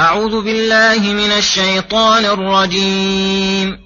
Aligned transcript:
أعوذ 0.00 0.44
بالله 0.44 1.12
من 1.12 1.32
الشيطان 1.32 2.24
الرجيم. 2.24 3.78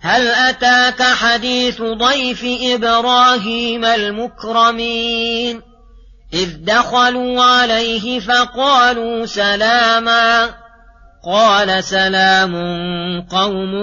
هل 0.00 0.28
أتاك 0.28 1.02
حديث 1.02 1.82
ضيف 1.82 2.44
إبراهيم 2.44 3.84
المكرمين؟ 3.84 5.62
إذ 6.34 6.64
دخلوا 6.64 7.44
عليه 7.44 8.20
فقالوا 8.20 9.26
سلاما. 9.26 10.54
قال 11.26 11.84
سلام 11.84 12.54
قوم 13.20 13.74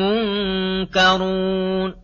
منكرون. 0.00 2.03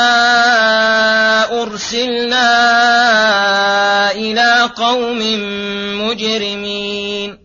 أرسلنا 1.91 2.51
إلى 4.11 4.69
قوم 4.75 5.19
مجرمين 6.01 7.37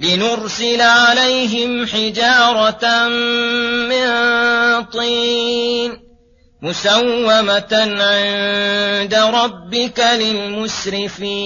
لنرسل 0.00 0.80
عليهم 0.80 1.86
حجارة 1.86 3.08
من 3.88 4.08
طين 4.84 6.04
مسومة 6.62 7.96
عند 8.00 9.14
ربك 9.14 10.00
للمسرفين 10.18 11.44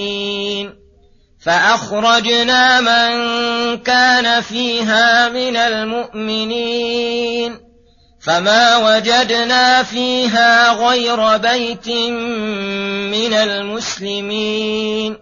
فأخرجنا 1.45 2.81
من 2.81 3.11
كان 3.79 4.41
فيها 4.41 5.29
من 5.29 5.57
المؤمنين 5.57 6.89
فما 8.29 8.77
وجدنا 8.77 9.83
فيها 9.83 10.73
غير 10.73 11.37
بيت 11.37 11.89
من 13.09 13.33
المسلمين 13.35 15.17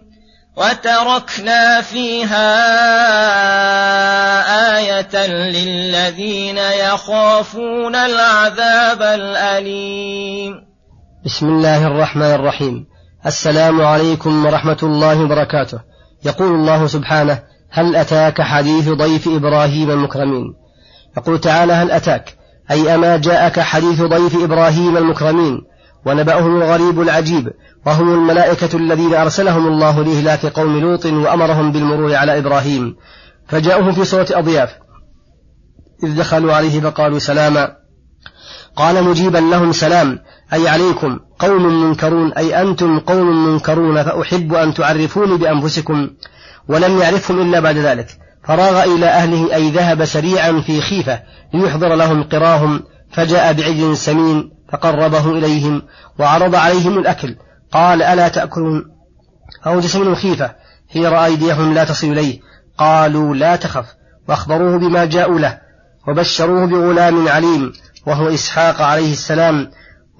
وتركنا 0.57 1.81
فيها 1.81 2.47
آية 4.77 5.27
للذين 5.27 6.57
يخافون 6.57 7.95
العذاب 7.95 9.01
الأليم. 9.01 10.53
بسم 11.25 11.45
الله 11.47 11.87
الرحمن 11.87 12.33
الرحيم. 12.33 12.85
السلام 13.25 13.81
عليكم 13.81 14.45
ورحمة 14.45 14.79
الله 14.83 15.23
وبركاته. 15.23 15.79
يقول 16.25 16.55
الله 16.55 16.87
سبحانه: 16.87 17.39
هل 17.71 17.95
أتاك 17.95 18.41
حديث 18.41 18.89
ضيف 18.89 19.27
إبراهيم 19.27 19.91
المكرمين؟ 19.91 20.53
يقول 21.17 21.41
تعالى: 21.41 21.73
هل 21.73 21.91
أتاك؟ 21.91 22.37
أي 22.71 22.95
أما 22.95 23.17
جاءك 23.17 23.59
حديث 23.59 24.01
ضيف 24.01 24.43
إبراهيم 24.43 24.97
المكرمين 24.97 25.61
ونبأهم 26.05 26.55
الغريب 26.55 27.01
العجيب 27.01 27.53
وهم 27.85 28.13
الملائكة 28.13 28.77
الذين 28.77 29.13
أرسلهم 29.13 29.67
الله 29.67 30.03
لإهلاك 30.03 30.45
قوم 30.45 30.79
لوط 30.79 31.05
وأمرهم 31.05 31.71
بالمرور 31.71 32.15
على 32.15 32.37
إبراهيم. 32.37 32.95
فجاءوهم 33.47 33.91
في 33.91 34.05
صورة 34.05 34.27
أضياف. 34.31 34.69
إذ 36.03 36.17
دخلوا 36.17 36.53
عليه 36.53 36.79
فقالوا 36.81 37.19
سلاما. 37.19 37.75
قال 38.75 39.03
مجيبا 39.03 39.37
لهم 39.37 39.71
سلام 39.71 40.19
أي 40.53 40.67
عليكم 40.67 41.19
قوم 41.39 41.83
منكرون 41.83 42.33
أي 42.33 42.61
أنتم 42.61 42.99
قوم 42.99 43.47
منكرون 43.47 44.03
فأحب 44.03 44.53
أن 44.53 44.73
تعرفوني 44.73 45.37
بأنفسكم 45.37 46.09
ولم 46.69 47.01
يعرفهم 47.01 47.41
إلا 47.41 47.59
بعد 47.59 47.77
ذلك. 47.77 48.07
فراغ 48.47 48.83
إلى 48.83 49.05
أهله 49.05 49.55
أي 49.55 49.69
ذهب 49.69 50.05
سريعا 50.05 50.61
في 50.61 50.81
خيفة 50.81 51.19
ليحضر 51.53 51.95
لهم 51.95 52.23
قراهم 52.23 52.83
فجاء 53.11 53.53
بعجل 53.53 53.97
سمين 53.97 54.51
فقربه 54.71 55.31
إليهم 55.31 55.81
وعرض 56.19 56.55
عليهم 56.55 56.99
الأكل. 56.99 57.35
قال 57.71 58.01
ألا 58.01 58.27
تأكلون؟ 58.27 58.83
أوجس 59.65 59.95
منهم 59.95 60.15
خيفة 60.15 60.55
هي 60.91 61.07
رأى 61.07 61.25
أيديهم 61.25 61.73
لا 61.73 61.83
تصل 61.83 62.07
إليه. 62.07 62.39
قالوا 62.77 63.35
لا 63.35 63.55
تخف 63.55 63.85
وأخبروه 64.29 64.77
بما 64.77 65.05
جاءوا 65.05 65.39
له 65.39 65.59
وبشروه 66.07 66.65
بغلام 66.65 67.27
عليم 67.27 67.73
وهو 68.05 68.27
إسحاق 68.27 68.81
عليه 68.81 69.11
السلام. 69.11 69.71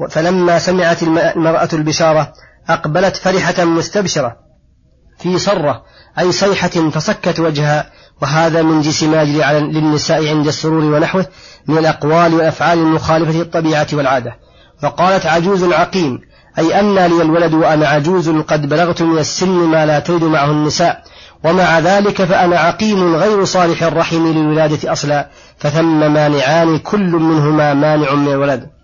فلما 0.10 0.60
سمعت 0.60 1.04
المرأة 1.04 1.70
البشارة 1.74 2.34
أقبلت 2.70 3.16
فرحة 3.16 3.66
مستبشرة 3.66 4.36
في 5.20 5.38
صرة 5.38 5.84
أي 6.20 6.32
صيحة 6.32 6.90
فصكت 6.90 7.40
وجهها. 7.40 7.90
وهذا 8.22 8.62
من 8.62 8.82
جنس 8.82 9.04
ما 9.04 9.22
يجري 9.22 9.60
للنساء 9.60 10.28
عند 10.28 10.48
السرور 10.48 10.84
ونحوه 10.84 11.26
من 11.68 11.78
الأقوال 11.78 12.34
والأفعال 12.34 12.78
المخالفة 12.78 13.32
للطبيعة 13.32 13.88
والعادة. 13.94 14.36
فقالت 14.82 15.26
عجوز 15.26 15.64
عقيم 15.64 16.20
أي 16.60 16.80
أن 16.80 16.96
لي 16.96 17.22
الولد 17.22 17.54
وأنا 17.54 17.88
عجوز 17.88 18.30
قد 18.30 18.70
بلغت 18.70 19.02
من 19.02 19.18
السن 19.18 19.50
ما 19.50 19.86
لا 19.86 20.00
تلد 20.00 20.24
معه 20.24 20.52
النساء 20.52 21.04
ومع 21.44 21.80
ذلك 21.80 22.24
فأنا 22.24 22.60
عقيم 22.60 23.16
غير 23.16 23.46
صالح 23.46 23.84
الرحم 23.84 24.28
للولادة 24.28 24.92
أصلا 24.92 25.30
فثم 25.58 26.14
مانعان 26.14 26.80
كل 26.80 27.10
منهما 27.10 27.74
مانع 27.74 28.14
من 28.14 28.28
الولد. 28.28 28.77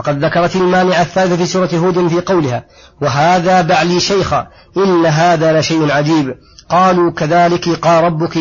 وقد 0.00 0.24
ذكرت 0.24 0.56
المانع 0.56 1.00
الثالث 1.00 1.32
في 1.32 1.46
سورة 1.46 1.70
هود 1.74 2.08
في 2.08 2.20
قولها 2.20 2.64
وهذا 3.00 3.62
بعلي 3.62 4.00
شيخا 4.00 4.46
إن 4.76 5.06
هذا 5.06 5.60
لشيء 5.60 5.92
عجيب. 5.92 6.34
قالوا 6.68 7.10
كذلك 7.10 7.68
قال 7.68 8.04
ربك 8.04 8.36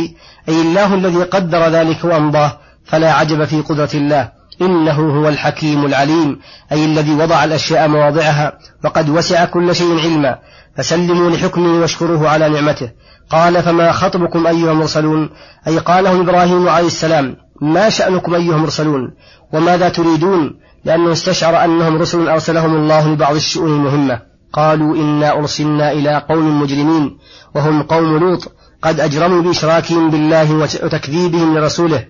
أي 0.49 0.61
الله 0.61 0.93
الذي 0.93 1.23
قدر 1.23 1.67
ذلك 1.67 2.03
وأمضاه 2.03 2.57
فلا 2.85 3.13
عجب 3.13 3.45
في 3.45 3.61
قدرة 3.61 3.89
الله. 3.93 4.31
إنه 4.61 5.19
هو 5.19 5.29
الحكيم 5.29 5.85
العليم 5.85 6.39
أي 6.71 6.85
الذي 6.85 7.11
وضع 7.11 7.43
الأشياء 7.43 7.87
مواضعها 7.87 8.57
وقد 8.83 9.09
وسع 9.09 9.45
كل 9.45 9.75
شيء 9.75 9.99
علما. 9.99 10.39
فسلموا 10.77 11.29
لحكمه 11.29 11.81
واشكروه 11.81 12.29
على 12.29 12.49
نعمته. 12.49 12.91
قال 13.29 13.63
فما 13.63 13.91
خطبكم 13.91 14.47
أيها 14.47 14.72
المرسلون؟ 14.72 15.29
أي 15.67 15.77
قاله 15.77 16.22
إبراهيم 16.22 16.69
عليه 16.69 16.87
السلام 16.87 17.35
ما 17.61 17.89
شأنكم 17.89 18.35
أيها 18.35 18.55
المرسلون؟ 18.55 19.13
وماذا 19.53 19.89
تريدون؟ 19.89 20.65
لأنه 20.85 21.12
استشعر 21.12 21.63
أنهم 21.66 21.97
رسل 21.97 22.29
أرسلهم 22.29 22.75
الله 22.75 23.07
لبعض 23.07 23.35
الشؤون 23.35 23.69
المهمة. 23.69 24.22
قالوا 24.53 24.96
إنا 24.96 25.38
أرسلنا 25.38 25.91
إلى 25.91 26.25
قوم 26.29 26.62
مجرمين 26.62 27.18
وهم 27.56 27.84
قوم 27.84 28.18
لوط. 28.18 28.51
قد 28.81 29.00
أجرموا 29.00 29.41
بإشراكهم 29.41 30.12
بالله 30.12 30.53
وتكذيبهم 30.84 31.57
لرسوله. 31.57 32.06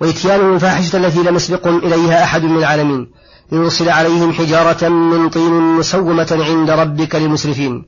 وإتيانهم 0.00 0.54
الفاحشة 0.54 0.96
التي 0.96 1.22
لم 1.22 1.36
يسبقهم 1.36 1.78
إليها 1.78 2.24
أحد 2.24 2.42
من 2.42 2.56
العالمين. 2.56 3.10
ليرسل 3.52 3.88
عليهم 3.88 4.32
حجارة 4.32 4.88
من 4.88 5.28
طين 5.28 5.52
مسومة 5.52 6.38
عند 6.48 6.70
ربك 6.70 7.14
للمسرفين. 7.14 7.84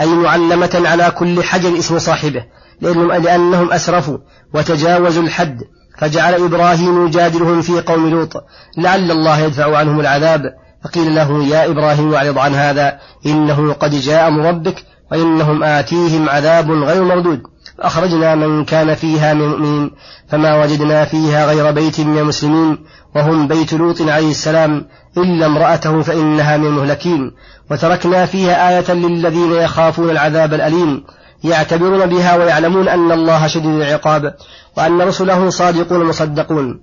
أي 0.00 0.06
معلمة 0.06 0.82
على 0.84 1.10
كل 1.10 1.42
حجر 1.42 1.78
اسم 1.78 1.98
صاحبه. 1.98 2.44
لأنهم 2.80 3.72
أسرفوا 3.72 4.18
وتجاوزوا 4.54 5.22
الحد. 5.22 5.60
فجعل 5.98 6.34
إبراهيم 6.34 7.06
يجادلهم 7.06 7.62
في 7.62 7.80
قوم 7.80 8.10
لوط 8.10 8.32
لعل 8.78 9.10
الله 9.10 9.38
يدفع 9.38 9.76
عنهم 9.76 10.00
العذاب. 10.00 10.42
فقيل 10.84 11.14
له 11.14 11.44
يا 11.44 11.70
إبراهيم 11.70 12.14
أعرض 12.14 12.38
عن 12.38 12.54
هذا 12.54 12.98
إنه 13.26 13.72
قد 13.72 13.90
جاء 13.90 14.28
أمر 14.28 14.44
ربك 14.48 14.84
وإنهم 15.12 15.62
آتيهم 15.62 16.28
عذاب 16.28 16.70
غير 16.70 17.04
مردود. 17.04 17.42
أخرجنا 17.80 18.34
من 18.34 18.64
كان 18.64 18.94
فيها 18.94 19.34
من 19.34 19.48
مؤمنين 19.48 19.90
فما 20.28 20.62
وجدنا 20.62 21.04
فيها 21.04 21.46
غير 21.46 21.70
بيت 21.70 22.00
من 22.00 22.18
المسلمين 22.18 22.78
وهم 23.16 23.48
بيت 23.48 23.74
لوط 23.74 24.02
عليه 24.02 24.30
السلام 24.30 24.86
إلا 25.16 25.46
امرأته 25.46 26.02
فإنها 26.02 26.56
من 26.56 26.66
المهلكين. 26.66 27.32
وتركنا 27.70 28.26
فيها 28.26 28.68
آية 28.68 28.94
للذين 28.94 29.52
يخافون 29.52 30.10
العذاب 30.10 30.54
الأليم 30.54 31.04
يعتبرون 31.44 32.06
بها 32.06 32.36
ويعلمون 32.36 32.88
أن 32.88 33.12
الله 33.12 33.46
شديد 33.46 33.70
العقاب 33.70 34.34
وأن 34.76 35.00
رسله 35.02 35.50
صادقون 35.50 36.04
مصدقون. 36.06 36.80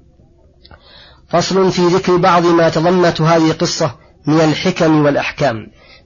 فصل 1.30 1.72
في 1.72 1.82
ذكر 1.82 2.18
بعض 2.18 2.46
ما 2.46 2.70
تضمت 2.70 3.22
هذه 3.22 3.52
القصة 3.52 3.92
من 4.28 4.42
الحكم 4.42 5.06
والأحكام. 5.06 5.56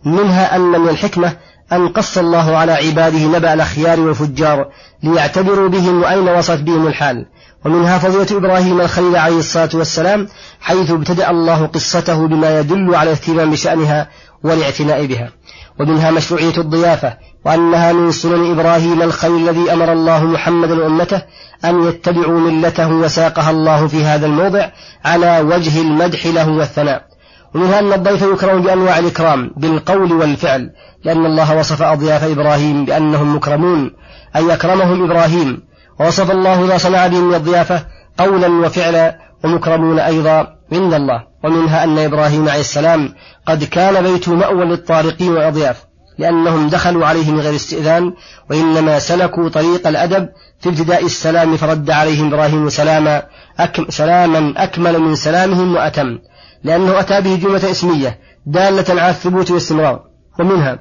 منها 0.06 0.56
أن 0.56 0.62
من 0.62 0.90
الحكمة 0.90 1.38
أن 1.72 1.88
قص 1.88 2.18
الله 2.18 2.58
على 2.58 2.72
عباده 2.72 3.20
نبأ 3.20 3.54
الأخيار 3.54 4.00
والفجار 4.00 4.70
ليعتبروا 5.04 5.70
بهم 5.70 6.02
وأين 6.02 6.30
وصلت 6.30 6.62
بهم 6.62 6.88
الحال. 6.88 7.26
ومنها 7.66 7.98
فضيلة 7.98 8.38
إبراهيم 8.38 8.82
الخليل 8.82 9.16
عليه 9.16 9.40
الصلاة 9.40 9.70
والسلام 9.74 10.28
حيث 10.62 10.92
ابتدأ 10.92 11.30
الله 11.30 11.66
قصته 11.66 12.28
بما 12.28 12.60
يدل 12.60 12.96
على 12.96 13.10
الاهتمام 13.10 13.52
بشأنها 13.52 14.10
والاعتناء 14.44 15.06
بها. 15.06 15.32
ومنها 15.80 16.12
مشروعية 16.12 16.58
الضيافة 16.58 17.18
وأنها 17.46 17.94
من 17.94 18.12
سنن 18.12 18.52
إبراهيم 18.52 19.02
الخير 19.02 19.38
الذي 19.38 19.74
أمر 19.74 19.92
الله 19.94 20.26
محمدا 20.26 20.84
وأمته 20.84 21.22
أن 21.66 21.88
يتبعوا 21.88 22.40
ملته 22.40 22.94
وساقها 22.94 23.50
الله 23.50 23.88
في 23.88 24.04
هذا 24.04 24.26
الموضع 24.26 24.70
على 25.06 25.40
وجه 25.40 25.82
المدح 25.82 26.26
له 26.26 26.50
والثناء. 26.50 27.12
ومنها 27.56 27.80
أن 27.80 27.94
الضيف 27.94 28.22
يكرم 28.22 28.62
بأنواع 28.62 29.00
الإكرام 29.00 29.52
بالقول 29.58 30.14
والفعل 30.14 30.72
لأن 31.04 31.26
الله 31.26 31.58
وصف 31.58 31.82
أضياف 31.82 32.24
إبراهيم 32.24 32.86
بأنهم 32.86 33.36
مكرمون 33.36 33.92
أي 34.36 34.54
أكرمهم 34.54 35.04
إبراهيم 35.04 35.62
ووصف 36.00 36.32
الله 36.32 36.62
ما 36.62 36.78
صنع 36.78 37.08
بهم 37.08 37.28
من 37.28 37.36
الضيافة 37.36 37.86
قولا 38.18 38.48
وفعلا 38.48 39.20
ومكرمون 39.44 40.00
أيضا 40.00 40.48
عند 40.72 40.94
الله. 40.94 41.24
ومنها 41.44 41.84
أن 41.84 41.98
إبراهيم 41.98 42.50
عليه 42.50 42.60
السلام 42.60 43.14
قد 43.46 43.64
كان 43.64 44.04
بيته 44.04 44.36
مأوى 44.36 44.66
للطارقين 44.66 45.32
والأضياف 45.32 45.91
لأنهم 46.22 46.70
دخلوا 46.70 47.06
عليه 47.06 47.32
من 47.32 47.40
غير 47.40 47.56
استئذان 47.56 48.14
وإنما 48.50 49.00
سلكوا 49.00 49.50
طريق 49.50 49.88
الأدب 49.88 50.30
في 50.60 50.70
ابتداء 50.70 51.06
السلام 51.06 51.58
فرد 51.58 51.90
عليهم 51.90 52.34
إبراهيم 52.34 52.70
سلاما 52.70 53.24
أكم 53.60 53.86
سلاما 53.90 54.54
أكمل 54.58 55.00
من 55.00 55.16
سلامهم 55.16 55.76
وأتم 55.76 56.20
لأنه 56.64 57.00
أتى 57.00 57.22
به 57.22 57.36
جملة 57.36 57.72
اسمية 57.72 58.20
دالة 58.46 59.02
على 59.02 59.10
الثبوت 59.10 59.52
والاستمرار. 59.52 60.00
ومنها 60.40 60.80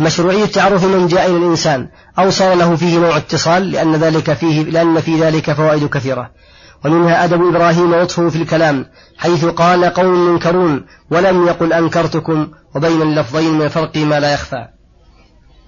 مشروعية 0.00 0.44
تعرف 0.44 0.84
من 0.84 1.06
جاء 1.06 1.26
إلى 1.26 1.36
الإنسان 1.36 1.88
أو 2.18 2.30
صار 2.30 2.54
له 2.54 2.76
فيه 2.76 2.98
نوع 2.98 3.16
اتصال 3.16 3.70
لأن 3.70 3.96
ذلك 3.96 4.32
فيه 4.32 4.62
لأن 4.62 5.00
في 5.00 5.20
ذلك 5.20 5.52
فوائد 5.52 5.88
كثيرة. 5.88 6.30
ومنها 6.84 7.24
أدب 7.24 7.42
إبراهيم 7.42 7.92
ولطفه 7.92 8.28
في 8.28 8.36
الكلام 8.36 8.86
حيث 9.18 9.44
قال 9.44 9.84
قوم 9.84 10.28
منكرون 10.28 10.86
ولم 11.10 11.46
يقل 11.46 11.72
أنكرتكم 11.72 12.48
وبين 12.76 13.02
اللفظين 13.02 13.52
من 13.54 13.62
الفرق 13.62 13.96
ما 13.96 14.20
لا 14.20 14.34
يخفى. 14.34 14.68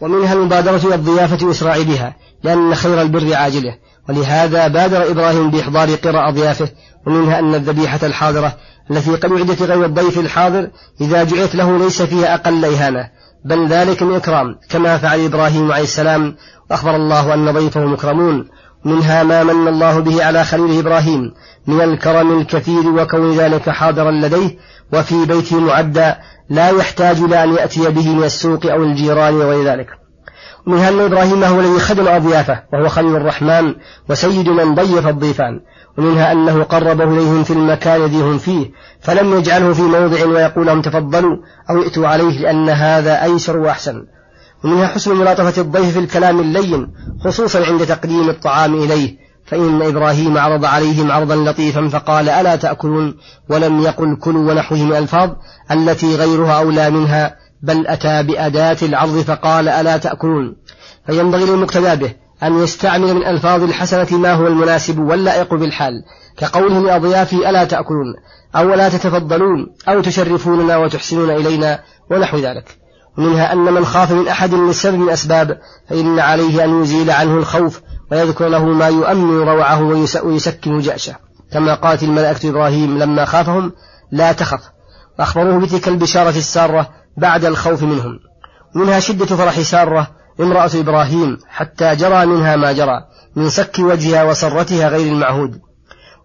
ومنها 0.00 0.32
المبادرة 0.32 0.86
إلى 0.86 0.94
الضيافة 0.94 1.46
وإسراع 1.46 1.82
بها 1.82 2.16
لأن 2.42 2.74
خير 2.74 3.02
البر 3.02 3.34
عاجله. 3.34 3.74
ولهذا 4.08 4.68
بادر 4.68 5.10
إبراهيم 5.10 5.50
بإحضار 5.50 5.94
قراء 5.94 6.30
ضيافه. 6.30 6.68
ومنها 7.06 7.38
أن 7.38 7.54
الذبيحة 7.54 8.00
الحاضرة 8.02 8.56
التي 8.90 9.10
قد 9.10 9.32
وجدت 9.32 9.62
غير 9.62 9.84
الضيف 9.84 10.18
الحاضر 10.18 10.70
إذا 11.00 11.24
جعلت 11.24 11.54
له 11.54 11.78
ليس 11.78 12.02
فيها 12.02 12.34
أقل 12.34 12.64
إهانة 12.64 13.10
بل 13.44 13.68
ذلك 13.68 14.02
من 14.02 14.14
إكرام 14.14 14.56
كما 14.70 14.98
فعل 14.98 15.24
إبراهيم 15.24 15.72
عليه 15.72 15.82
السلام 15.82 16.36
وأخبر 16.70 16.96
الله 16.96 17.34
أن 17.34 17.52
ضيفه 17.52 17.86
مكرمون. 17.86 18.48
منها 18.84 19.22
ما 19.22 19.44
من 19.44 19.68
الله 19.68 20.00
به 20.00 20.24
على 20.24 20.44
خليله 20.44 20.80
إبراهيم 20.80 21.32
من 21.66 21.80
الكرم 21.80 22.40
الكثير 22.40 22.88
وكون 22.88 23.32
ذلك 23.32 23.70
حاضرا 23.70 24.10
لديه 24.10 24.56
وفي 24.92 25.26
بيته 25.26 25.60
معدى 25.60 26.12
لا 26.50 26.70
يحتاج 26.70 27.16
إلى 27.16 27.44
أن 27.44 27.54
يأتي 27.54 27.90
به 27.90 28.14
من 28.14 28.24
السوق 28.24 28.66
أو 28.66 28.82
الجيران 28.82 29.34
وغير 29.34 29.64
ذلك. 29.64 29.88
منها 30.66 30.88
أن 30.88 31.00
إبراهيم 31.00 31.44
هو 31.44 31.60
الذي 31.60 31.78
خدم 31.78 32.08
أضيافه 32.08 32.62
وهو 32.72 32.88
خليل 32.88 33.16
الرحمن 33.16 33.74
وسيد 34.08 34.48
من 34.48 34.74
ضيف 34.74 35.06
الضيفان. 35.06 35.60
ومنها 35.98 36.32
أنه 36.32 36.62
قربه 36.62 37.04
إليهم 37.04 37.44
في 37.44 37.52
المكان 37.52 38.00
الذي 38.00 38.22
هم 38.22 38.38
فيه 38.38 38.70
فلم 39.00 39.34
يجعله 39.38 39.72
في 39.72 39.82
موضع 39.82 40.26
ويقول 40.26 40.66
لهم 40.66 40.82
تفضلوا 40.82 41.36
أو 41.70 41.82
ائتوا 41.82 42.08
عليه 42.08 42.40
لأن 42.40 42.68
هذا 42.68 43.22
أيسر 43.22 43.56
وأحسن. 43.56 44.04
ومنها 44.64 44.86
حسن 44.86 45.16
ملاطفة 45.16 45.62
الضيف 45.62 45.92
في 45.92 45.98
الكلام 45.98 46.40
اللين 46.40 46.88
خصوصا 47.24 47.66
عند 47.66 47.86
تقديم 47.86 48.30
الطعام 48.30 48.74
إليه 48.74 49.28
فإن 49.46 49.82
إبراهيم 49.82 50.38
عرض 50.38 50.64
عليهم 50.64 51.12
عرضا 51.12 51.36
لطيفا 51.36 51.88
فقال 51.88 52.28
ألا 52.28 52.56
تأكلون؟ 52.56 53.16
ولم 53.50 53.80
يقل 53.80 54.16
كلوا 54.16 54.50
ونحوه 54.50 54.78
من 54.78 54.92
الألفاظ 54.92 55.30
التي 55.70 56.16
غيرها 56.16 56.58
أولى 56.58 56.90
منها 56.90 57.36
بل 57.62 57.86
أتى 57.86 58.22
بأداة 58.22 58.76
العرض 58.82 59.20
فقال 59.20 59.68
ألا 59.68 59.96
تأكلون؟ 59.96 60.56
فينبغي 61.06 61.44
للمقتدى 61.44 61.96
به 61.96 62.14
أن 62.42 62.62
يستعمل 62.62 63.14
من 63.14 63.26
ألفاظ 63.26 63.62
الحسنة 63.62 64.18
ما 64.18 64.32
هو 64.32 64.46
المناسب 64.46 64.98
واللائق 64.98 65.54
بالحال 65.54 65.92
كقوله 66.36 66.80
لأضيافه 66.80 67.50
ألا 67.50 67.64
تأكلون؟ 67.64 68.14
أو 68.56 68.74
لا 68.74 68.88
تتفضلون؟ 68.88 69.66
أو 69.88 70.00
تشرفوننا 70.00 70.76
وتحسنون 70.76 71.30
إلينا 71.30 71.80
ونحو 72.10 72.38
ذلك. 72.38 72.87
ومنها 73.18 73.52
أن 73.52 73.58
من 73.58 73.84
خاف 73.84 74.12
من 74.12 74.28
أحد 74.28 74.54
لسبب 74.54 74.94
من 74.94 75.10
أسباب 75.10 75.58
فإن 75.88 76.18
عليه 76.18 76.64
أن 76.64 76.82
يزيل 76.82 77.10
عنه 77.10 77.36
الخوف 77.36 77.80
ويذكر 78.12 78.48
له 78.48 78.64
ما 78.64 78.88
يؤمن 78.88 79.38
روعه 79.38 79.82
ويسكن 80.24 80.78
جأشه. 80.78 81.16
كما 81.52 81.74
قالت 81.74 82.02
الملائكة 82.02 82.50
إبراهيم 82.50 82.98
لما 82.98 83.24
خافهم 83.24 83.72
لا 84.12 84.32
تخف 84.32 84.60
وأخبروه 85.18 85.60
بتلك 85.60 85.88
البشارة 85.88 86.36
السارة 86.36 86.88
بعد 87.16 87.44
الخوف 87.44 87.82
منهم. 87.82 88.18
منها 88.74 89.00
شدة 89.00 89.26
فرح 89.26 89.60
سارة 89.60 90.10
امرأة 90.40 90.70
إبراهيم 90.74 91.38
حتى 91.48 91.96
جرى 91.96 92.26
منها 92.26 92.56
ما 92.56 92.72
جرى 92.72 93.00
من 93.36 93.48
سك 93.48 93.78
وجهها 93.78 94.24
وسرتها 94.24 94.88
غير 94.88 95.12
المعهود. 95.12 95.60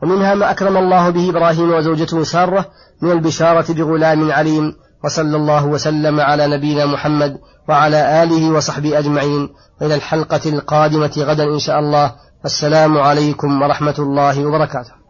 ومنها 0.03 0.35
ما 0.35 0.51
أكرم 0.51 0.77
الله 0.77 1.09
به 1.09 1.29
إبراهيم 1.29 1.73
وزوجته 1.73 2.23
سارة 2.23 2.65
من 3.01 3.11
البشارة 3.11 3.73
بغلام 3.73 4.31
عليم 4.31 4.75
وصلى 5.03 5.37
الله 5.37 5.65
وسلم 5.65 6.19
على 6.19 6.47
نبينا 6.47 6.85
محمد 6.85 7.37
وعلى 7.69 8.23
آله 8.23 8.49
وصحبه 8.49 8.99
أجمعين. 8.99 9.49
إلى 9.81 9.95
الحلقة 9.95 10.49
القادمة 10.49 11.13
غدا 11.17 11.43
إن 11.43 11.59
شاء 11.59 11.79
الله. 11.79 12.15
والسلام 12.43 12.97
عليكم 12.97 13.61
ورحمة 13.61 13.95
الله 13.99 14.45
وبركاته. 14.45 15.02